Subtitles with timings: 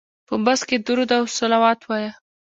[0.27, 2.11] په بس کې درود او صلوات وایه.